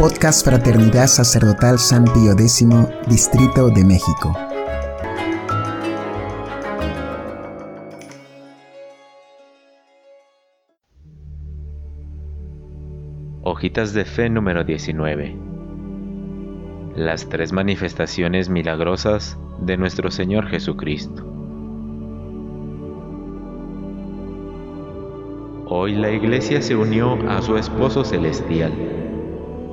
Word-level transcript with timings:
Podcast 0.00 0.46
Fraternidad 0.46 1.08
Sacerdotal 1.08 1.78
San 1.78 2.04
Pío 2.04 2.32
X, 2.32 2.66
Distrito 3.06 3.68
de 3.68 3.84
México. 3.84 4.34
Hojitas 13.42 13.92
de 13.92 14.06
Fe 14.06 14.30
número 14.30 14.64
19. 14.64 15.36
Las 16.96 17.28
tres 17.28 17.52
manifestaciones 17.52 18.48
milagrosas 18.48 19.36
de 19.60 19.76
nuestro 19.76 20.10
Señor 20.10 20.46
Jesucristo. 20.46 21.26
Hoy 25.66 25.94
la 25.94 26.10
iglesia 26.10 26.62
se 26.62 26.74
unió 26.74 27.18
a 27.28 27.42
su 27.42 27.58
esposo 27.58 28.02
celestial, 28.02 28.72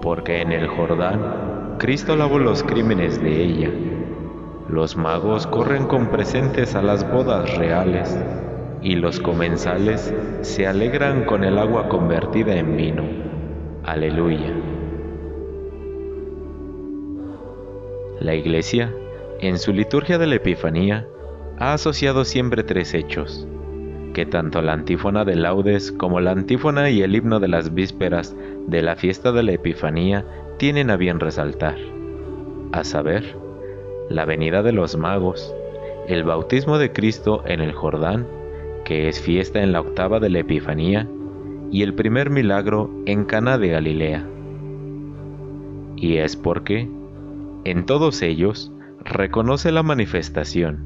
porque 0.07 0.39
en 0.41 0.53
el 0.53 0.70
Jordán 0.70 1.75
Cristo 1.79 2.16
lavó 2.16 2.39
los 2.39 2.63
crímenes 2.63 3.21
de 3.21 3.43
ella. 3.43 3.70
Los 4.70 4.95
magos 4.95 5.45
corren 5.47 5.85
con 5.85 6.11
presentes 6.11 6.75
a 6.75 6.81
las 6.81 7.11
bodas 7.11 7.57
reales, 7.57 8.17
y 8.81 8.95
los 8.95 9.20
comensales 9.20 10.13
se 10.43 10.66
alegran 10.66 11.25
con 11.25 11.43
el 11.43 11.57
agua 11.57 11.89
convertida 11.89 12.55
en 12.55 12.77
vino. 12.77 13.03
Aleluya. 13.83 14.53
La 18.21 18.33
iglesia, 18.33 18.94
en 19.41 19.59
su 19.59 19.73
liturgia 19.73 20.17
de 20.17 20.27
la 20.27 20.35
Epifanía, 20.35 21.05
ha 21.59 21.73
asociado 21.73 22.23
siempre 22.23 22.63
tres 22.63 22.94
hechos 22.94 23.45
que 24.17 24.26
tanto 24.26 24.63
la 24.63 24.73
antífona 24.73 25.26
de 25.26 25.35
laudes 25.35 25.91
como 25.91 26.20
la 26.20 26.31
antífona 26.31 26.89
y 26.89 27.03
el 27.03 27.16
himno 27.16 27.39
de 27.39 27.48
las 27.48 27.75
vísperas 27.75 28.35
de 28.66 28.81
la 28.81 28.95
fiesta 28.95 29.31
de 29.31 29.44
la 29.44 29.52
Epifanía 29.52 30.25
tienen 30.58 30.89
a 30.89 30.98
bien 30.98 31.20
resaltar, 31.20 31.78
a 32.72 32.83
saber, 32.83 33.38
la 34.09 34.25
venida 34.25 34.64
de 34.64 34.72
los 34.72 34.97
magos, 34.97 35.53
el 36.08 36.23
bautismo 36.23 36.80
de 36.80 36.92
Cristo 36.92 37.44
en 37.45 37.61
el 37.61 37.73
Jordán, 37.73 38.25
que 38.86 39.08
es 39.08 39.22
fiesta 39.22 39.61
en 39.61 39.72
la 39.72 39.81
octava 39.81 40.20
de 40.20 40.31
la 40.31 40.39
Epifanía, 40.39 41.08
y 41.70 41.83
el 41.83 41.94
primer 41.94 42.31
milagro 42.31 42.89
en 43.05 43.23
Cana 43.23 43.59
de 43.59 43.67
Galilea. 43.67 44.25
Y 45.95 46.17
es 46.17 46.36
porque, 46.36 46.89
en 47.66 47.86
todos 47.86 48.23
ellos, 48.23 48.72
reconoce 49.05 49.72
la 49.72 49.83
manifestación, 49.83 50.80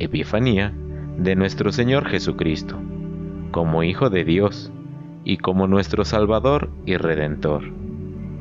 Epifanía, 0.00 0.74
de 1.18 1.36
nuestro 1.36 1.72
Señor 1.72 2.08
Jesucristo, 2.08 2.80
como 3.50 3.82
Hijo 3.82 4.10
de 4.10 4.24
Dios 4.24 4.72
y 5.24 5.38
como 5.38 5.66
nuestro 5.66 6.04
Salvador 6.04 6.70
y 6.86 6.96
Redentor. 6.96 7.62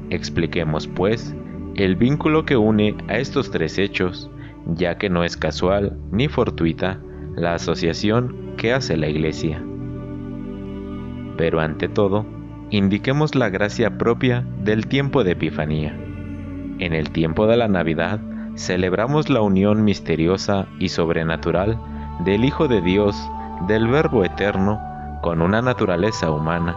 Expliquemos, 0.10 0.88
pues, 0.88 1.36
el 1.76 1.96
vínculo 1.96 2.46
que 2.46 2.58
une 2.58 2.96
a 3.08 3.18
estos 3.18 3.52
tres 3.52 3.78
hechos, 3.78 4.30
ya 4.66 4.98
que 4.98 5.10
no 5.10 5.24
es 5.24 5.38
casual 5.38 5.98
ni 6.12 6.28
fortuita 6.28 7.00
la 7.36 7.56
asociación 7.56 8.54
que 8.58 8.74
hace 8.74 8.98
la 8.98 9.08
Iglesia. 9.08 9.64
Pero 11.38 11.60
ante 11.60 11.88
todo, 11.88 12.26
indiquemos 12.70 13.36
la 13.36 13.50
gracia 13.50 13.98
propia 13.98 14.46
del 14.64 14.88
tiempo 14.88 15.24
de 15.24 15.32
Epifanía. 15.32 15.98
En 16.80 16.94
el 16.94 17.12
tiempo 17.12 17.48
de 17.48 17.58
la 17.58 17.68
Navidad 17.68 18.20
celebramos 18.56 19.30
la 19.30 19.42
unión 19.42 19.84
misteriosa 19.84 20.68
y 20.80 20.90
sobrenatural 20.90 21.80
del 22.24 22.46
Hijo 22.46 22.70
de 22.70 22.82
Dios, 22.82 23.30
del 23.68 23.88
Verbo 23.88 24.24
Eterno, 24.24 24.80
con 25.22 25.42
una 25.42 25.62
naturaleza 25.62 26.32
humana, 26.32 26.76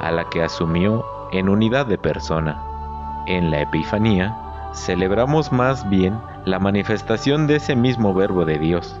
a 0.00 0.12
la 0.12 0.28
que 0.28 0.42
asumió 0.42 1.04
en 1.32 1.48
unidad 1.48 1.86
de 1.86 1.98
persona. 1.98 2.62
En 3.26 3.50
la 3.50 3.62
Epifanía, 3.62 4.36
celebramos 4.72 5.50
más 5.50 5.88
bien 5.88 6.20
la 6.44 6.60
manifestación 6.60 7.48
de 7.48 7.56
ese 7.56 7.74
mismo 7.74 8.14
Verbo 8.14 8.44
de 8.44 8.58
Dios, 8.58 9.00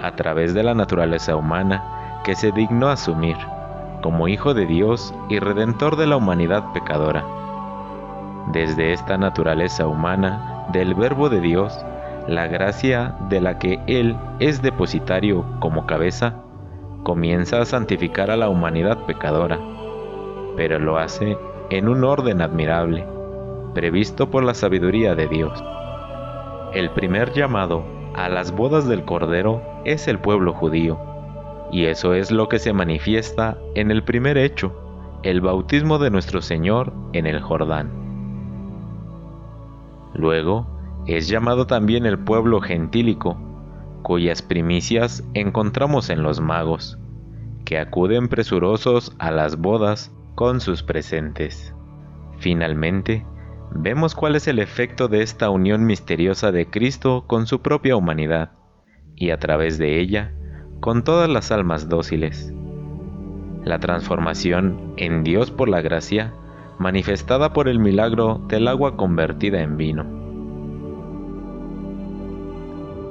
a 0.00 0.12
través 0.12 0.54
de 0.54 0.62
la 0.62 0.74
naturaleza 0.74 1.34
humana 1.34 1.82
que 2.24 2.36
se 2.36 2.52
dignó 2.52 2.88
asumir, 2.88 3.36
como 4.00 4.28
Hijo 4.28 4.54
de 4.54 4.66
Dios 4.66 5.12
y 5.28 5.40
Redentor 5.40 5.96
de 5.96 6.06
la 6.06 6.16
humanidad 6.16 6.72
pecadora. 6.72 7.24
Desde 8.52 8.92
esta 8.92 9.18
naturaleza 9.18 9.88
humana 9.88 10.66
del 10.72 10.94
Verbo 10.94 11.28
de 11.28 11.40
Dios, 11.40 11.84
la 12.28 12.46
gracia 12.46 13.16
de 13.28 13.40
la 13.40 13.58
que 13.58 13.80
Él 13.86 14.16
es 14.38 14.62
depositario 14.62 15.44
como 15.60 15.86
cabeza, 15.86 16.36
comienza 17.02 17.60
a 17.60 17.64
santificar 17.64 18.30
a 18.30 18.36
la 18.36 18.48
humanidad 18.48 18.98
pecadora, 19.06 19.58
pero 20.56 20.78
lo 20.78 20.98
hace 20.98 21.36
en 21.70 21.88
un 21.88 22.04
orden 22.04 22.40
admirable, 22.40 23.04
previsto 23.74 24.30
por 24.30 24.44
la 24.44 24.54
sabiduría 24.54 25.14
de 25.14 25.28
Dios. 25.28 25.62
El 26.74 26.90
primer 26.90 27.32
llamado 27.32 27.84
a 28.14 28.28
las 28.28 28.52
bodas 28.52 28.86
del 28.86 29.04
Cordero 29.04 29.62
es 29.84 30.06
el 30.08 30.18
pueblo 30.18 30.52
judío, 30.52 30.98
y 31.72 31.86
eso 31.86 32.14
es 32.14 32.30
lo 32.30 32.48
que 32.48 32.58
se 32.58 32.72
manifiesta 32.72 33.56
en 33.74 33.90
el 33.90 34.04
primer 34.04 34.38
hecho, 34.38 34.72
el 35.22 35.40
bautismo 35.40 35.98
de 35.98 36.10
nuestro 36.10 36.42
Señor 36.42 36.92
en 37.12 37.26
el 37.26 37.40
Jordán. 37.40 37.90
Luego, 40.14 40.66
es 41.06 41.28
llamado 41.28 41.66
también 41.66 42.06
el 42.06 42.18
pueblo 42.18 42.60
gentílico, 42.60 43.36
cuyas 44.02 44.42
primicias 44.42 45.24
encontramos 45.34 46.10
en 46.10 46.22
los 46.22 46.40
magos, 46.40 46.98
que 47.64 47.78
acuden 47.78 48.28
presurosos 48.28 49.14
a 49.18 49.30
las 49.30 49.56
bodas 49.56 50.14
con 50.34 50.60
sus 50.60 50.82
presentes. 50.82 51.74
Finalmente, 52.38 53.26
vemos 53.74 54.14
cuál 54.14 54.36
es 54.36 54.46
el 54.48 54.58
efecto 54.58 55.08
de 55.08 55.22
esta 55.22 55.50
unión 55.50 55.84
misteriosa 55.84 56.52
de 56.52 56.66
Cristo 56.68 57.24
con 57.26 57.46
su 57.46 57.62
propia 57.62 57.96
humanidad, 57.96 58.52
y 59.16 59.30
a 59.30 59.38
través 59.38 59.78
de 59.78 60.00
ella, 60.00 60.32
con 60.80 61.04
todas 61.04 61.28
las 61.28 61.52
almas 61.52 61.88
dóciles. 61.88 62.52
La 63.64 63.78
transformación 63.78 64.94
en 64.96 65.22
Dios 65.22 65.50
por 65.50 65.68
la 65.68 65.80
gracia, 65.80 66.32
manifestada 66.78 67.52
por 67.52 67.68
el 67.68 67.78
milagro 67.78 68.40
del 68.48 68.66
agua 68.66 68.96
convertida 68.96 69.62
en 69.62 69.76
vino. 69.76 70.21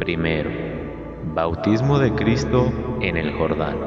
Primero, 0.02 0.50
bautismo 1.36 2.00
de 2.00 2.12
Cristo 2.16 2.74
en 3.02 3.18
el 3.18 3.34
Jordán. 3.34 3.78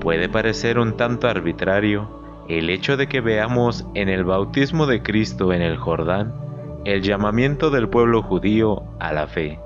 Puede 0.00 0.28
parecer 0.28 0.78
un 0.78 0.96
tanto 0.96 1.26
arbitrario 1.26 2.44
el 2.48 2.70
hecho 2.70 2.96
de 2.96 3.08
que 3.08 3.20
veamos 3.20 3.84
en 3.94 4.08
el 4.08 4.22
bautismo 4.22 4.86
de 4.86 5.02
Cristo 5.02 5.52
en 5.52 5.62
el 5.62 5.78
Jordán 5.78 6.32
el 6.84 7.02
llamamiento 7.02 7.70
del 7.70 7.88
pueblo 7.88 8.22
judío 8.22 8.84
a 9.00 9.12
la 9.12 9.26
fe. 9.26 9.58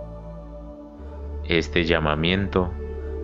Este 1.45 1.85
llamamiento 1.85 2.73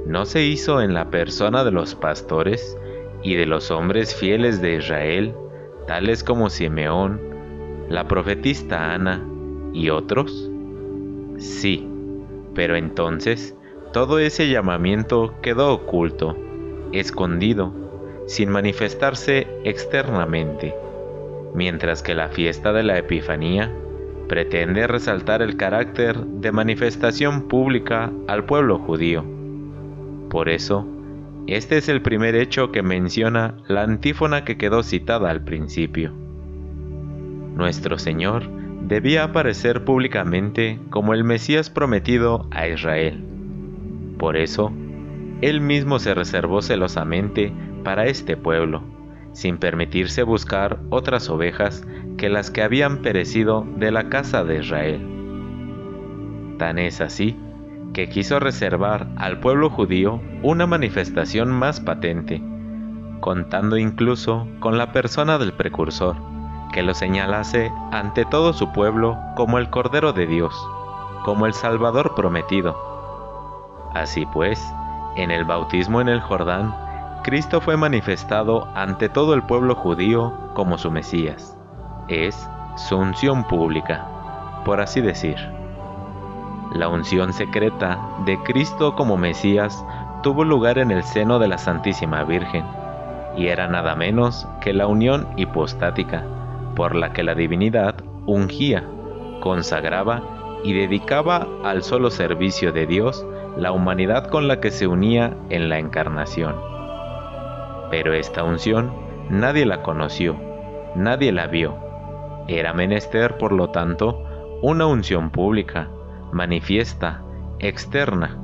no 0.05 0.27
se 0.27 0.45
hizo 0.45 0.83
en 0.83 0.93
la 0.93 1.09
persona 1.09 1.65
de 1.65 1.71
los 1.71 1.95
pastores 1.95 2.77
y 3.23 3.37
de 3.37 3.47
los 3.47 3.71
hombres 3.71 4.15
fieles 4.15 4.61
de 4.61 4.77
Israel, 4.77 5.34
tales 5.87 6.23
como 6.23 6.51
Simeón, 6.51 7.19
la 7.89 8.07
profetista 8.07 8.93
Ana, 8.93 9.27
¿Y 9.77 9.91
otros? 9.91 10.51
Sí, 11.37 11.87
pero 12.55 12.77
entonces 12.77 13.55
todo 13.93 14.19
ese 14.19 14.49
llamamiento 14.49 15.35
quedó 15.43 15.75
oculto, 15.75 16.35
escondido, 16.93 17.75
sin 18.27 18.49
manifestarse 18.49 19.47
externamente, 19.65 20.75
mientras 21.55 22.03
que 22.03 22.15
la 22.15 22.29
fiesta 22.31 22.73
de 22.73 22.85
la 22.85 22.97
Epifanía 22.97 23.71
pretende 24.29 24.87
resaltar 24.87 25.43
el 25.43 25.59
carácter 25.59 26.25
de 26.25 26.53
manifestación 26.53 27.43
pública 27.43 28.11
al 28.29 28.47
pueblo 28.47 28.79
judío. 28.79 29.27
Por 30.31 30.49
eso, 30.49 30.87
este 31.49 31.77
es 31.77 31.91
el 31.91 32.01
primer 32.01 32.35
hecho 32.35 32.73
que 32.73 32.83
menciona 32.83 33.59
la 33.69 33.83
antífona 33.83 34.43
que 34.43 34.57
quedó 34.57 34.83
citada 34.83 35.29
al 35.29 35.45
principio. 35.45 36.15
Nuestro 37.55 37.99
Señor 37.99 38.56
debía 38.86 39.24
aparecer 39.24 39.84
públicamente 39.84 40.78
como 40.91 41.12
el 41.12 41.24
Mesías 41.24 41.71
prometido 41.71 42.47
a 42.53 42.68
Israel. 42.68 43.24
Por 44.16 44.36
eso, 44.36 44.72
él 45.41 45.60
mismo 45.60 45.98
se 45.98 46.15
reservó 46.15 46.62
celosamente 46.62 47.53
para 47.83 48.06
este 48.06 48.36
pueblo, 48.36 48.83
sin 49.33 49.59
permitirse 49.59 50.22
buscar 50.22 50.78
otras 50.91 51.28
ovejas 51.28 51.84
que 52.16 52.28
las 52.28 52.53
que 52.53 52.62
habían 52.62 53.03
perecido 53.03 53.66
de 53.77 53.91
la 53.91 54.09
casa 54.09 54.44
de 54.44 54.60
Israel. 54.60 55.00
Tan 56.59 56.78
es 56.78 57.00
así 57.00 57.36
que 57.92 58.09
quiso 58.09 58.38
reservar 58.38 59.09
al 59.16 59.41
pueblo 59.41 59.68
judío 59.68 60.21
una 60.42 60.66
manifestación 60.66 61.50
más 61.50 61.80
patente, 61.80 62.41
contando 63.21 63.77
incluso 63.78 64.47
con 64.60 64.78
la 64.78 64.92
persona 64.92 65.38
del 65.38 65.53
precursor, 65.53 66.16
que 66.77 66.83
lo 66.83 66.93
señalase 66.93 67.73
ante 67.91 68.27
todo 68.27 68.53
su 68.53 68.71
pueblo 68.71 69.17
como 69.34 69.57
el 69.57 69.71
Cordero 69.71 70.13
de 70.13 70.27
Dios, 70.27 70.55
como 71.25 71.47
el 71.47 71.55
Salvador 71.55 72.15
prometido. 72.15 72.77
Así 73.95 74.27
pues, 74.27 74.63
en 75.17 75.31
el 75.31 75.47
bautismo 75.47 76.03
en 76.03 76.11
el 76.11 76.21
Jordán, 76.21 76.77
Cristo 77.25 77.63
fue 77.63 77.78
manifestado 77.78 78.69
ante 78.75 79.09
todo 79.09 79.33
el 79.33 79.43
pueblo 79.43 79.75
judío 79.75 80.34
como 80.53 80.77
su 80.77 80.91
Mesías. 80.91 81.57
Es 82.09 82.47
su 82.77 82.99
unción 82.99 83.45
pública, 83.45 84.61
por 84.67 84.83
así 84.83 85.01
decir. 85.01 85.39
La 86.75 86.89
unción 86.89 87.33
secreta 87.33 87.99
de 88.27 88.39
Cristo 88.43 88.95
como 88.97 89.17
Mesías 89.17 89.83
tuvo 90.22 90.45
lugar 90.45 90.77
en 90.77 90.91
el 90.91 91.03
seno 91.05 91.39
de 91.39 91.49
la 91.49 91.57
Santísima 91.57 92.22
Virgen, 92.25 92.67
y 93.34 93.47
era 93.47 93.67
nada 93.67 93.95
menos 93.95 94.47
que 94.61 94.75
la 94.75 94.87
unión 94.87 95.27
hipostática, 95.37 96.22
por 96.77 96.95
la 96.95 97.13
que 97.13 97.25
la 97.25 97.34
divinidad 97.34 97.97
ungía, 98.27 98.84
consagraba 99.41 100.23
y 100.63 100.75
dedicaba 100.75 101.49
al 101.65 101.83
solo 101.83 102.11
servicio 102.11 102.73
de 102.73 102.87
Dios 102.87 103.27
la 103.57 103.73
humanidad 103.73 104.28
con 104.28 104.47
la 104.47 104.61
que 104.61 104.71
se 104.71 104.87
unía 104.87 105.37
en 105.51 105.69
la 105.69 105.78
encarnación. 105.78 106.55
Pero 107.91 108.13
esta 108.13 108.45
unción 108.45 108.93
nadie 109.31 109.65
la 109.65 109.83
conoció, 109.83 110.37
nadie 110.95 111.33
la 111.33 111.47
vio. 111.47 111.77
Era 112.49 112.73
menester, 112.73 113.39
por 113.39 113.53
lo 113.53 113.71
tanto, 113.71 114.22
una 114.63 114.87
unción 114.87 115.31
pública, 115.31 115.89
manifiesta, 116.33 117.22
externa, 117.59 118.39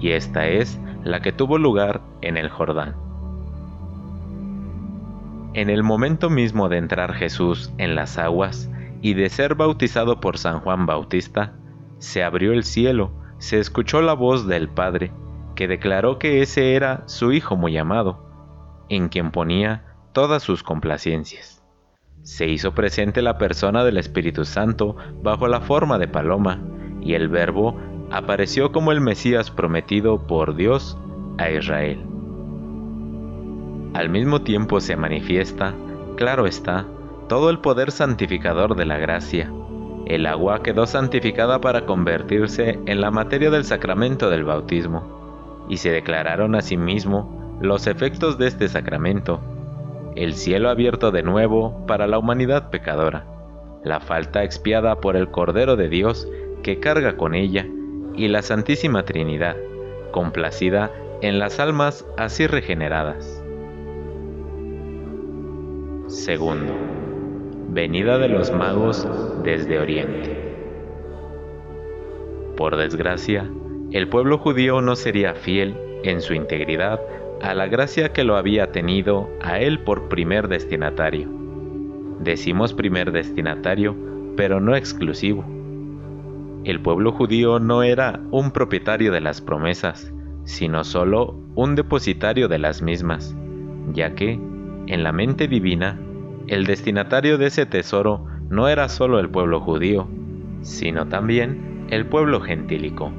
y 0.00 0.12
esta 0.12 0.46
es 0.46 0.80
la 1.04 1.20
que 1.20 1.32
tuvo 1.32 1.58
lugar 1.58 2.00
en 2.22 2.36
el 2.36 2.48
Jordán. 2.48 3.05
En 5.56 5.70
el 5.70 5.82
momento 5.82 6.28
mismo 6.28 6.68
de 6.68 6.76
entrar 6.76 7.14
Jesús 7.14 7.72
en 7.78 7.94
las 7.94 8.18
aguas 8.18 8.70
y 9.00 9.14
de 9.14 9.30
ser 9.30 9.54
bautizado 9.54 10.20
por 10.20 10.36
San 10.36 10.60
Juan 10.60 10.84
Bautista, 10.84 11.54
se 11.96 12.22
abrió 12.22 12.52
el 12.52 12.62
cielo, 12.62 13.10
se 13.38 13.58
escuchó 13.58 14.02
la 14.02 14.12
voz 14.12 14.46
del 14.46 14.68
Padre, 14.68 15.12
que 15.54 15.66
declaró 15.66 16.18
que 16.18 16.42
ese 16.42 16.74
era 16.74 17.04
su 17.06 17.32
Hijo 17.32 17.56
muy 17.56 17.78
amado, 17.78 18.84
en 18.90 19.08
quien 19.08 19.30
ponía 19.30 19.94
todas 20.12 20.42
sus 20.42 20.62
complacencias. 20.62 21.64
Se 22.20 22.46
hizo 22.46 22.74
presente 22.74 23.22
la 23.22 23.38
persona 23.38 23.82
del 23.82 23.96
Espíritu 23.96 24.44
Santo 24.44 24.96
bajo 25.22 25.48
la 25.48 25.62
forma 25.62 25.96
de 25.96 26.06
paloma, 26.06 26.60
y 27.00 27.14
el 27.14 27.30
Verbo 27.30 27.80
apareció 28.10 28.72
como 28.72 28.92
el 28.92 29.00
Mesías 29.00 29.50
prometido 29.50 30.26
por 30.26 30.54
Dios 30.54 30.98
a 31.38 31.48
Israel. 31.48 32.15
Al 33.96 34.10
mismo 34.10 34.42
tiempo 34.42 34.78
se 34.80 34.94
manifiesta, 34.94 35.72
claro 36.16 36.44
está, 36.44 36.84
todo 37.30 37.48
el 37.48 37.60
poder 37.60 37.90
santificador 37.90 38.76
de 38.76 38.84
la 38.84 38.98
gracia. 38.98 39.50
El 40.04 40.26
agua 40.26 40.62
quedó 40.62 40.86
santificada 40.86 41.62
para 41.62 41.86
convertirse 41.86 42.78
en 42.84 43.00
la 43.00 43.10
materia 43.10 43.48
del 43.50 43.64
sacramento 43.64 44.28
del 44.28 44.44
bautismo, 44.44 45.64
y 45.70 45.78
se 45.78 45.92
declararon 45.92 46.54
a 46.54 46.60
sí 46.60 46.76
mismo 46.76 47.58
los 47.62 47.86
efectos 47.86 48.36
de 48.36 48.48
este 48.48 48.68
sacramento, 48.68 49.40
el 50.14 50.34
cielo 50.34 50.68
abierto 50.68 51.10
de 51.10 51.22
nuevo 51.22 51.86
para 51.86 52.06
la 52.06 52.18
humanidad 52.18 52.68
pecadora, 52.68 53.24
la 53.82 54.00
falta 54.00 54.44
expiada 54.44 55.00
por 55.00 55.16
el 55.16 55.30
Cordero 55.30 55.74
de 55.74 55.88
Dios 55.88 56.28
que 56.62 56.80
carga 56.80 57.16
con 57.16 57.34
ella, 57.34 57.66
y 58.14 58.28
la 58.28 58.42
Santísima 58.42 59.04
Trinidad, 59.04 59.56
complacida 60.12 60.90
en 61.22 61.38
las 61.38 61.60
almas 61.60 62.06
así 62.18 62.46
regeneradas. 62.46 63.45
Segundo, 66.08 66.72
venida 67.68 68.18
de 68.18 68.28
los 68.28 68.52
magos 68.52 69.06
desde 69.42 69.78
Oriente. 69.78 70.54
Por 72.56 72.76
desgracia, 72.76 73.50
el 73.92 74.08
pueblo 74.08 74.38
judío 74.38 74.80
no 74.80 74.96
sería 74.96 75.34
fiel 75.34 75.76
en 76.02 76.20
su 76.20 76.34
integridad 76.34 77.00
a 77.42 77.54
la 77.54 77.66
gracia 77.66 78.12
que 78.12 78.24
lo 78.24 78.36
había 78.36 78.72
tenido 78.72 79.28
a 79.42 79.60
él 79.60 79.80
por 79.80 80.08
primer 80.08 80.48
destinatario. 80.48 81.28
Decimos 82.20 82.72
primer 82.72 83.12
destinatario, 83.12 83.94
pero 84.36 84.60
no 84.60 84.74
exclusivo 84.74 85.44
el 86.66 86.80
pueblo 86.80 87.12
judío 87.12 87.60
no 87.60 87.84
era 87.84 88.20
un 88.32 88.50
propietario 88.50 89.12
de 89.12 89.20
las 89.20 89.40
promesas, 89.40 90.12
sino 90.42 90.82
solo 90.82 91.38
un 91.54 91.76
depositario 91.76 92.48
de 92.48 92.58
las 92.58 92.82
mismas, 92.82 93.36
ya 93.92 94.16
que, 94.16 94.40
en 94.86 95.02
la 95.02 95.12
mente 95.12 95.48
divina, 95.48 95.98
el 96.46 96.64
destinatario 96.64 97.38
de 97.38 97.46
ese 97.46 97.66
tesoro 97.66 98.26
no 98.48 98.68
era 98.68 98.88
solo 98.88 99.18
el 99.18 99.28
pueblo 99.28 99.60
judío, 99.60 100.08
sino 100.62 101.08
también 101.08 101.86
el 101.90 102.06
pueblo 102.06 102.40
gentílico. 102.40 103.12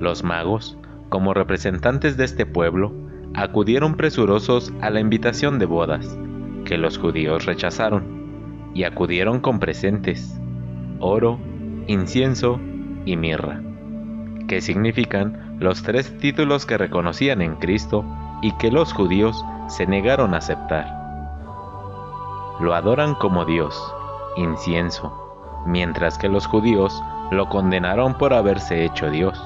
Los 0.00 0.24
magos, 0.24 0.76
como 1.08 1.32
representantes 1.32 2.16
de 2.16 2.24
este 2.24 2.44
pueblo, 2.44 2.92
acudieron 3.34 3.96
presurosos 3.96 4.72
a 4.80 4.90
la 4.90 5.00
invitación 5.00 5.58
de 5.58 5.66
bodas, 5.66 6.18
que 6.64 6.76
los 6.76 6.98
judíos 6.98 7.46
rechazaron, 7.46 8.72
y 8.74 8.84
acudieron 8.84 9.40
con 9.40 9.60
presentes, 9.60 10.40
oro, 10.98 11.38
incienso 11.86 12.60
y 13.04 13.16
mirra, 13.16 13.62
que 14.48 14.60
significan 14.60 15.56
los 15.60 15.82
tres 15.82 16.18
títulos 16.18 16.66
que 16.66 16.76
reconocían 16.76 17.40
en 17.42 17.54
Cristo 17.56 18.04
y 18.42 18.52
que 18.58 18.70
los 18.70 18.92
judíos 18.92 19.42
se 19.68 19.86
negaron 19.86 20.34
a 20.34 20.38
aceptar. 20.38 20.86
Lo 22.60 22.74
adoran 22.74 23.14
como 23.14 23.44
Dios, 23.44 23.76
incienso, 24.36 25.12
mientras 25.66 26.18
que 26.18 26.28
los 26.28 26.46
judíos 26.46 27.02
lo 27.30 27.48
condenaron 27.48 28.14
por 28.14 28.32
haberse 28.32 28.84
hecho 28.84 29.10
Dios. 29.10 29.42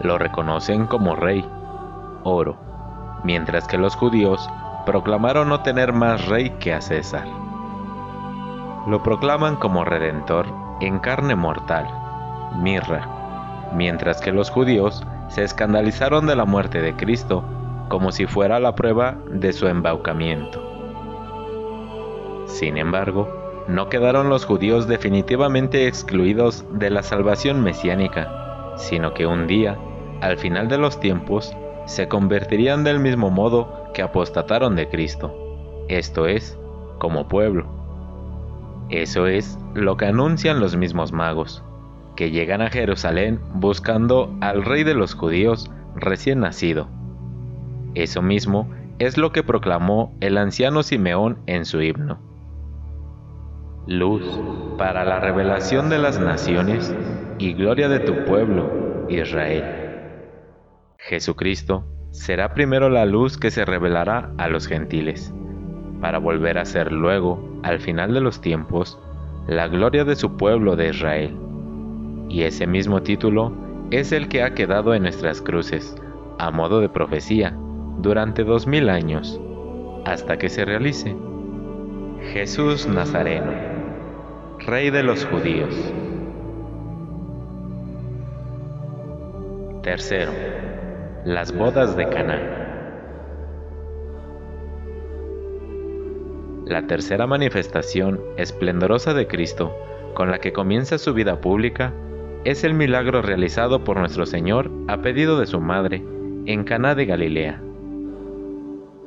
Lo 0.00 0.18
reconocen 0.18 0.86
como 0.86 1.14
rey, 1.14 1.48
oro, 2.24 2.56
mientras 3.24 3.66
que 3.68 3.78
los 3.78 3.94
judíos 3.94 4.48
proclamaron 4.86 5.48
no 5.48 5.60
tener 5.60 5.92
más 5.92 6.26
rey 6.26 6.50
que 6.58 6.72
a 6.72 6.80
César. 6.80 7.26
Lo 8.86 9.02
proclaman 9.02 9.56
como 9.56 9.84
redentor 9.84 10.46
en 10.80 10.98
carne 10.98 11.36
mortal, 11.36 11.86
mirra, 12.56 13.06
mientras 13.74 14.20
que 14.20 14.32
los 14.32 14.50
judíos 14.50 15.04
se 15.28 15.44
escandalizaron 15.44 16.26
de 16.26 16.36
la 16.36 16.46
muerte 16.46 16.80
de 16.80 16.94
Cristo 16.96 17.44
como 17.88 18.12
si 18.12 18.26
fuera 18.26 18.60
la 18.60 18.74
prueba 18.74 19.18
de 19.30 19.52
su 19.52 19.66
embaucamiento. 19.66 20.62
Sin 22.46 22.78
embargo, 22.78 23.28
no 23.68 23.88
quedaron 23.88 24.30
los 24.30 24.46
judíos 24.46 24.88
definitivamente 24.88 25.86
excluidos 25.86 26.64
de 26.72 26.90
la 26.90 27.02
salvación 27.02 27.62
mesiánica, 27.62 28.74
sino 28.76 29.12
que 29.12 29.26
un 29.26 29.46
día, 29.46 29.76
al 30.22 30.38
final 30.38 30.68
de 30.68 30.78
los 30.78 31.00
tiempos, 31.00 31.54
se 31.84 32.08
convertirían 32.08 32.84
del 32.84 33.00
mismo 33.00 33.30
modo 33.30 33.90
que 33.92 34.02
apostataron 34.02 34.76
de 34.76 34.88
Cristo, 34.88 35.34
esto 35.88 36.26
es, 36.26 36.58
como 36.98 37.28
pueblo. 37.28 37.66
Eso 38.90 39.26
es 39.26 39.58
lo 39.74 39.96
que 39.96 40.06
anuncian 40.06 40.60
los 40.60 40.76
mismos 40.76 41.12
magos, 41.12 41.62
que 42.16 42.30
llegan 42.30 42.62
a 42.62 42.70
Jerusalén 42.70 43.40
buscando 43.54 44.34
al 44.40 44.64
rey 44.64 44.82
de 44.82 44.94
los 44.94 45.14
judíos 45.14 45.70
recién 45.94 46.40
nacido. 46.40 46.88
Eso 47.98 48.22
mismo 48.22 48.70
es 49.00 49.18
lo 49.18 49.32
que 49.32 49.42
proclamó 49.42 50.16
el 50.20 50.38
anciano 50.38 50.84
Simeón 50.84 51.38
en 51.46 51.64
su 51.64 51.82
himno. 51.82 52.20
Luz 53.88 54.22
para 54.78 55.04
la 55.04 55.18
revelación 55.18 55.88
de 55.88 55.98
las 55.98 56.20
naciones 56.20 56.94
y 57.38 57.54
gloria 57.54 57.88
de 57.88 57.98
tu 57.98 58.24
pueblo, 58.24 59.04
Israel. 59.08 59.64
Jesucristo 60.98 61.86
será 62.12 62.54
primero 62.54 62.88
la 62.88 63.04
luz 63.04 63.36
que 63.36 63.50
se 63.50 63.64
revelará 63.64 64.30
a 64.38 64.46
los 64.46 64.68
gentiles 64.68 65.34
para 66.00 66.18
volver 66.18 66.56
a 66.58 66.64
ser 66.64 66.92
luego, 66.92 67.60
al 67.64 67.80
final 67.80 68.14
de 68.14 68.20
los 68.20 68.40
tiempos, 68.40 68.96
la 69.48 69.66
gloria 69.66 70.04
de 70.04 70.14
su 70.14 70.36
pueblo 70.36 70.76
de 70.76 70.90
Israel. 70.90 71.36
Y 72.28 72.42
ese 72.42 72.68
mismo 72.68 73.02
título 73.02 73.52
es 73.90 74.12
el 74.12 74.28
que 74.28 74.44
ha 74.44 74.54
quedado 74.54 74.94
en 74.94 75.02
nuestras 75.02 75.42
cruces, 75.42 75.96
a 76.38 76.52
modo 76.52 76.78
de 76.78 76.88
profecía, 76.88 77.58
durante 77.98 78.44
dos 78.44 78.66
mil 78.66 78.88
años, 78.88 79.40
hasta 80.04 80.38
que 80.38 80.48
se 80.48 80.64
realice. 80.64 81.16
Jesús 82.32 82.86
Nazareno, 82.86 83.52
Rey 84.60 84.90
de 84.90 85.02
los 85.02 85.24
judíos. 85.24 85.74
Tercero, 89.82 90.32
las 91.24 91.56
bodas 91.56 91.96
de 91.96 92.08
Canaán. 92.08 92.68
La 96.66 96.86
tercera 96.86 97.26
manifestación 97.26 98.20
esplendorosa 98.36 99.14
de 99.14 99.26
Cristo, 99.26 99.74
con 100.14 100.30
la 100.30 100.38
que 100.38 100.52
comienza 100.52 100.98
su 100.98 101.14
vida 101.14 101.40
pública, 101.40 101.94
es 102.44 102.62
el 102.62 102.74
milagro 102.74 103.22
realizado 103.22 103.84
por 103.84 103.98
nuestro 103.98 104.26
Señor 104.26 104.70
a 104.86 105.00
pedido 105.00 105.40
de 105.40 105.46
su 105.46 105.60
madre 105.60 106.04
en 106.46 106.64
Caná 106.64 106.94
de 106.94 107.06
Galilea. 107.06 107.62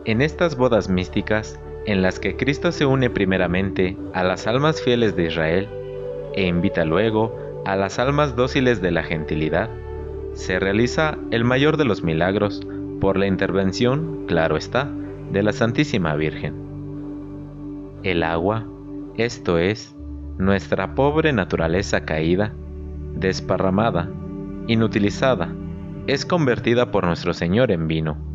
En 0.04 0.22
estas 0.22 0.58
bodas 0.58 0.90
místicas, 0.90 1.60
en 1.86 2.02
las 2.02 2.20
que 2.20 2.36
Cristo 2.36 2.72
se 2.72 2.88
une 2.88 3.12
primeramente 3.12 3.96
a 4.14 4.24
las 4.24 4.48
almas 4.48 4.82
fieles 4.82 5.16
de 5.16 5.28
Israel 5.28 5.70
e 6.34 6.48
invita 6.48 6.86
luego 6.86 7.36
a 7.66 7.76
las 7.76 8.00
almas 8.00 8.36
dóciles 8.36 8.82
de 8.82 8.90
la 8.90 9.04
gentilidad, 9.04 9.70
se 10.34 10.60
realiza 10.60 11.20
el 11.30 11.44
mayor 11.44 11.78
de 11.78 11.86
los 11.86 12.02
milagros 12.02 12.62
por 13.00 13.16
la 13.16 13.28
intervención, 13.28 14.26
claro 14.28 14.58
está, 14.58 14.90
de 15.32 15.44
la 15.44 15.54
Santísima 15.54 16.16
Virgen. 16.16 16.56
El 18.02 18.24
agua, 18.24 18.66
esto 19.18 19.60
es, 19.60 19.96
nuestra 20.40 20.96
pobre 20.96 21.32
naturaleza 21.32 22.06
caída, 22.06 22.54
desparramada, 23.14 24.10
inutilizada, 24.66 25.54
es 26.08 26.26
convertida 26.26 26.90
por 26.90 27.06
nuestro 27.06 27.36
Señor 27.36 27.70
en 27.72 27.88
vino, 27.88 28.31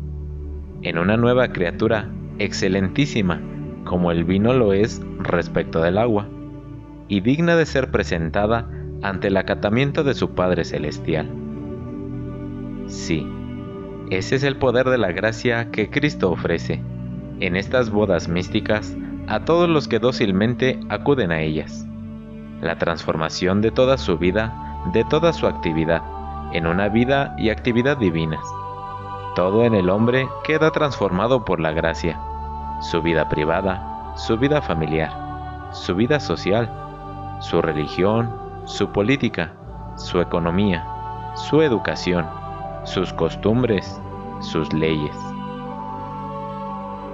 en 0.81 0.97
una 0.97 1.17
nueva 1.17 1.49
criatura 1.49 2.09
excelentísima, 2.39 3.41
como 3.83 4.11
el 4.11 4.23
vino 4.23 4.53
lo 4.53 4.73
es 4.73 5.01
respecto 5.19 5.81
del 5.81 5.97
agua, 5.97 6.27
y 7.07 7.21
digna 7.21 7.55
de 7.55 7.65
ser 7.65 7.91
presentada 7.91 8.69
ante 9.01 9.27
el 9.27 9.37
acatamiento 9.37 10.03
de 10.03 10.13
su 10.13 10.31
Padre 10.31 10.65
Celestial. 10.65 11.29
Sí, 12.87 13.27
ese 14.09 14.35
es 14.35 14.43
el 14.43 14.57
poder 14.57 14.89
de 14.89 14.97
la 14.97 15.11
gracia 15.11 15.69
que 15.71 15.89
Cristo 15.89 16.31
ofrece 16.31 16.81
en 17.39 17.55
estas 17.55 17.89
bodas 17.89 18.27
místicas 18.27 18.95
a 19.27 19.41
todos 19.41 19.69
los 19.69 19.87
que 19.87 19.99
dócilmente 19.99 20.79
acuden 20.89 21.31
a 21.31 21.41
ellas. 21.41 21.85
La 22.61 22.77
transformación 22.77 23.61
de 23.61 23.71
toda 23.71 23.97
su 23.97 24.17
vida, 24.17 24.81
de 24.93 25.03
toda 25.03 25.33
su 25.33 25.45
actividad, 25.45 26.01
en 26.53 26.65
una 26.65 26.87
vida 26.89 27.35
y 27.37 27.49
actividad 27.49 27.97
divinas. 27.97 28.41
Todo 29.37 29.65
en 29.65 29.75
el 29.75 29.91
hombre 29.91 30.27
queda 30.43 30.71
transformado 30.71 31.45
por 31.45 31.59
la 31.59 31.71
gracia. 31.71 32.19
Su 32.81 33.03
vida 33.03 33.29
privada, 33.29 34.15
su 34.15 34.35
vida 34.35 34.63
familiar, 34.63 35.11
su 35.73 35.93
vida 35.93 36.19
social, 36.19 36.67
su 37.39 37.61
religión, 37.61 38.33
su 38.65 38.91
política, 38.91 39.53
su 39.95 40.21
economía, 40.21 40.83
su 41.35 41.61
educación, 41.61 42.25
sus 42.83 43.13
costumbres, 43.13 44.01
sus 44.39 44.73
leyes. 44.73 45.15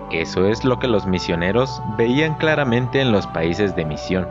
Eso 0.10 0.46
es 0.48 0.64
lo 0.64 0.80
que 0.80 0.88
los 0.88 1.06
misioneros 1.06 1.82
veían 1.98 2.36
claramente 2.36 3.02
en 3.02 3.12
los 3.12 3.28
países 3.28 3.76
de 3.76 3.84
misión, 3.84 4.30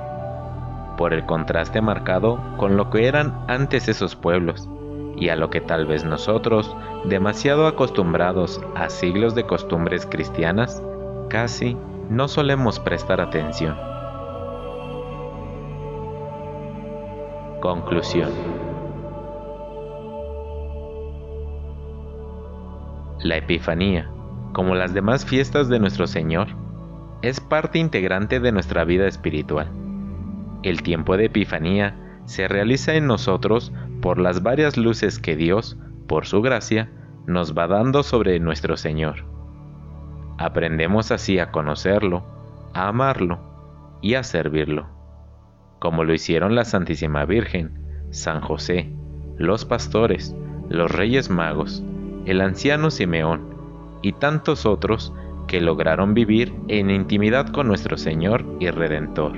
por 0.97 1.13
el 1.13 1.27
contraste 1.27 1.83
marcado 1.83 2.39
con 2.57 2.79
lo 2.79 2.89
que 2.89 3.07
eran 3.07 3.35
antes 3.49 3.87
esos 3.87 4.17
pueblos, 4.17 4.67
y 5.17 5.29
a 5.29 5.37
lo 5.37 5.51
que 5.51 5.61
tal 5.61 5.87
vez 5.87 6.05
nosotros, 6.05 6.75
demasiado 7.05 7.67
acostumbrados 7.67 8.61
a 8.75 8.89
siglos 8.89 9.35
de 9.35 9.45
costumbres 9.45 10.07
cristianas, 10.07 10.83
casi 11.29 11.77
no 12.09 12.29
solemos 12.29 12.81
prestar 12.81 13.21
atención. 13.21 13.77
Conclusión 17.61 18.31
La 23.23 23.37
Epifanía, 23.37 24.11
como 24.53 24.75
las 24.75 24.95
demás 24.95 25.25
fiestas 25.25 25.69
de 25.69 25.79
nuestro 25.79 26.09
Señor, 26.09 26.49
es 27.23 27.39
parte 27.39 27.79
integrante 27.79 28.41
de 28.41 28.51
nuestra 28.51 28.83
vida 28.83 29.07
espiritual. 29.07 29.71
El 30.65 30.83
tiempo 30.83 31.17
de 31.17 31.27
Epifanía 31.27 31.97
se 32.25 32.49
realiza 32.49 32.95
en 32.95 33.07
nosotros 33.07 33.73
por 34.03 34.19
las 34.19 34.43
varias 34.43 34.77
luces 34.77 35.19
que 35.21 35.37
Dios, 35.37 35.79
por 36.09 36.27
su 36.27 36.43
gracia, 36.43 36.91
nos 37.27 37.57
va 37.57 37.69
dando 37.69 38.03
sobre 38.03 38.39
nuestro 38.41 38.77
Señor. 38.77 39.25
Aprendemos 40.39 41.13
así 41.13 41.39
a 41.39 41.53
conocerlo, 41.53 42.25
a 42.75 42.89
amarlo 42.89 43.39
y 44.03 44.15
a 44.15 44.25
servirlo, 44.25 44.89
como 45.79 46.03
lo 46.03 46.13
hicieron 46.13 46.57
la 46.57 46.65
Santísima 46.65 47.25
Virgen, 47.25 48.09
San 48.11 48.41
José, 48.41 48.93
los 49.39 49.65
pastores, 49.65 50.35
los 50.69 50.91
reyes 50.91 51.31
magos, 51.31 51.85
el 52.27 52.41
anciano 52.41 52.91
Simeón 52.91 53.55
y 54.03 54.15
tantos 54.15 54.67
otros 54.67 55.15
que 55.47 55.61
lograron 55.61 56.13
vivir 56.13 56.53
en 56.67 56.91
intimidad 56.91 57.47
con 57.49 57.69
nuestro 57.69 57.97
Señor 57.97 58.45
y 58.59 58.69
Redentor. 58.69 59.33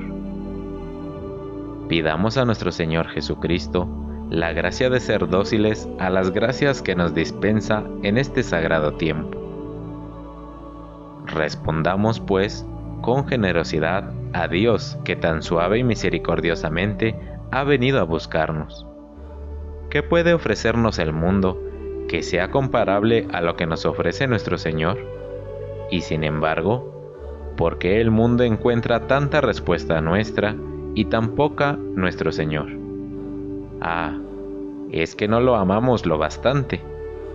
Pidamos 1.86 2.38
a 2.38 2.46
nuestro 2.46 2.72
Señor 2.72 3.08
Jesucristo 3.08 4.03
la 4.30 4.52
gracia 4.52 4.90
de 4.90 5.00
ser 5.00 5.28
dóciles 5.28 5.88
a 5.98 6.10
las 6.10 6.30
gracias 6.30 6.82
que 6.82 6.94
nos 6.94 7.14
dispensa 7.14 7.84
en 8.02 8.18
este 8.18 8.42
sagrado 8.42 8.94
tiempo. 8.94 9.40
Respondamos, 11.26 12.20
pues, 12.20 12.66
con 13.00 13.26
generosidad 13.26 14.12
a 14.32 14.48
Dios 14.48 14.98
que 15.04 15.16
tan 15.16 15.42
suave 15.42 15.78
y 15.78 15.84
misericordiosamente 15.84 17.14
ha 17.50 17.64
venido 17.64 18.00
a 18.00 18.04
buscarnos. 18.04 18.86
¿Qué 19.90 20.02
puede 20.02 20.34
ofrecernos 20.34 20.98
el 20.98 21.12
mundo 21.12 21.60
que 22.08 22.22
sea 22.22 22.50
comparable 22.50 23.28
a 23.32 23.40
lo 23.40 23.56
que 23.56 23.66
nos 23.66 23.86
ofrece 23.86 24.26
nuestro 24.26 24.58
Señor? 24.58 24.98
Y 25.90 26.00
sin 26.00 26.24
embargo, 26.24 27.52
¿por 27.56 27.78
qué 27.78 28.00
el 28.00 28.10
mundo 28.10 28.42
encuentra 28.42 29.06
tanta 29.06 29.40
respuesta 29.40 30.00
nuestra 30.00 30.56
y 30.94 31.04
tan 31.06 31.34
poca 31.34 31.78
nuestro 31.78 32.32
Señor? 32.32 32.83
Ah, 33.86 34.18
es 34.92 35.14
que 35.14 35.28
no 35.28 35.40
lo 35.40 35.56
amamos 35.56 36.06
lo 36.06 36.16
bastante, 36.16 36.80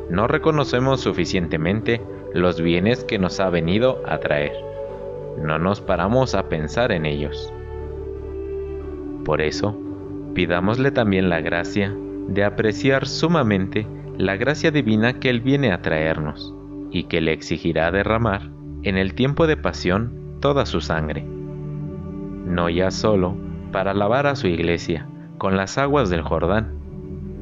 no 0.10 0.26
reconocemos 0.26 1.00
suficientemente 1.00 2.02
los 2.34 2.60
bienes 2.60 3.04
que 3.04 3.20
nos 3.20 3.40
ha 3.40 3.52
venido 3.52 4.02
a 4.08 4.18
traer, 4.18 4.54
no 5.40 5.60
nos 5.60 5.80
paramos 5.80 6.34
a 6.34 6.50
pensar 6.50 6.92
en 6.92 7.06
ellos. 7.06 7.54
Por 9.26 9.42
eso, 9.42 9.78
pidámosle 10.34 10.90
también 10.90 11.30
la 11.30 11.40
gracia 11.40 11.96
de 12.28 12.44
apreciar 12.44 13.06
sumamente 13.06 13.86
la 14.18 14.36
gracia 14.36 14.72
divina 14.72 15.20
que 15.20 15.30
Él 15.30 15.42
viene 15.42 15.72
a 15.72 15.84
traernos 15.84 16.56
y 16.90 17.04
que 17.04 17.22
le 17.22 17.34
exigirá 17.34 17.92
derramar 17.92 18.50
en 18.82 18.98
el 18.98 19.14
tiempo 19.14 19.46
de 19.46 19.56
pasión 19.56 20.40
toda 20.40 20.66
su 20.66 20.82
sangre. 20.82 21.24
No 21.24 22.70
ya 22.70 22.90
solo 22.90 23.36
para 23.72 23.94
lavar 23.94 24.26
a 24.26 24.36
su 24.36 24.48
iglesia 24.48 25.08
con 25.40 25.56
las 25.58 25.78
aguas 25.78 26.10
del 26.10 26.22
Jordán, 26.22 26.76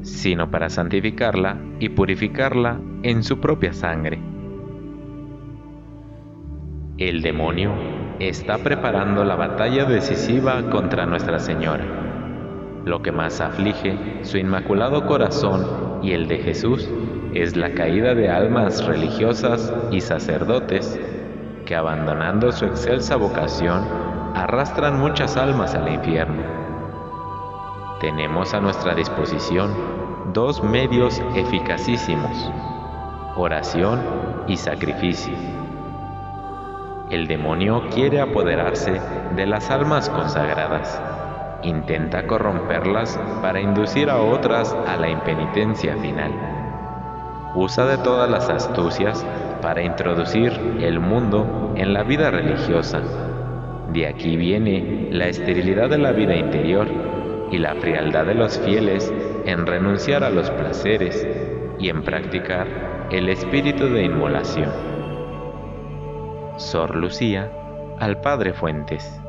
sino 0.02 0.50
para 0.50 0.70
santificarla 0.70 1.58
y 1.80 1.90
purificarla 1.90 2.80
en 3.02 3.22
su 3.24 3.40
propia 3.40 3.74
sangre. 3.74 4.20
El 6.96 7.22
demonio 7.22 7.72
está 8.20 8.58
preparando 8.58 9.24
la 9.24 9.34
batalla 9.34 9.84
decisiva 9.84 10.70
contra 10.70 11.06
Nuestra 11.06 11.40
Señora. 11.40 11.84
Lo 12.84 13.02
que 13.02 13.12
más 13.12 13.40
aflige 13.40 13.98
su 14.22 14.38
inmaculado 14.38 15.04
corazón 15.04 16.00
y 16.02 16.12
el 16.12 16.28
de 16.28 16.38
Jesús 16.38 16.88
es 17.34 17.56
la 17.56 17.74
caída 17.74 18.14
de 18.14 18.30
almas 18.30 18.86
religiosas 18.86 19.74
y 19.90 20.00
sacerdotes 20.00 20.98
que 21.66 21.74
abandonando 21.74 22.52
su 22.52 22.64
excelsa 22.64 23.16
vocación 23.16 23.84
arrastran 24.34 24.98
muchas 24.98 25.36
almas 25.36 25.74
al 25.74 25.92
infierno 25.92 26.57
tenemos 28.00 28.54
a 28.54 28.60
nuestra 28.60 28.94
disposición 28.94 29.74
dos 30.32 30.62
medios 30.62 31.20
eficacísimos, 31.34 32.50
oración 33.34 34.00
y 34.46 34.56
sacrificio. 34.56 35.34
El 37.10 37.26
demonio 37.26 37.88
quiere 37.90 38.20
apoderarse 38.20 39.00
de 39.34 39.46
las 39.46 39.70
almas 39.70 40.08
consagradas, 40.10 41.00
intenta 41.62 42.26
corromperlas 42.26 43.18
para 43.42 43.60
inducir 43.60 44.10
a 44.10 44.18
otras 44.18 44.76
a 44.86 44.96
la 44.96 45.08
impenitencia 45.08 45.96
final. 45.96 46.32
Usa 47.56 47.86
de 47.86 47.98
todas 47.98 48.30
las 48.30 48.48
astucias 48.48 49.26
para 49.60 49.82
introducir 49.82 50.52
el 50.80 51.00
mundo 51.00 51.72
en 51.74 51.94
la 51.94 52.04
vida 52.04 52.30
religiosa. 52.30 53.00
De 53.92 54.06
aquí 54.06 54.36
viene 54.36 55.08
la 55.10 55.26
esterilidad 55.26 55.88
de 55.88 55.98
la 55.98 56.12
vida 56.12 56.36
interior 56.36 57.17
y 57.50 57.58
la 57.58 57.74
frialdad 57.76 58.26
de 58.26 58.34
los 58.34 58.58
fieles 58.58 59.12
en 59.44 59.66
renunciar 59.66 60.24
a 60.24 60.30
los 60.30 60.50
placeres 60.50 61.26
y 61.78 61.88
en 61.88 62.02
practicar 62.02 63.08
el 63.10 63.28
espíritu 63.28 63.88
de 63.88 64.04
inmolación. 64.04 64.72
Sor 66.58 66.96
Lucía 66.96 67.50
al 67.98 68.20
Padre 68.20 68.52
Fuentes. 68.52 69.27